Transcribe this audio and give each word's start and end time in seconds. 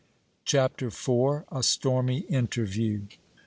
CHAPTER 0.45 0.87
IV. 0.87 1.43
A 1.51 1.61
STORMY 1.61 2.21
INTERVIEW. 2.27 3.09